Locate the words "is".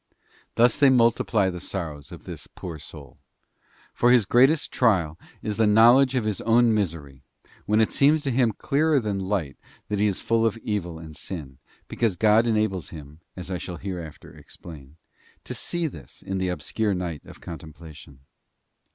5.43-5.57, 10.07-10.19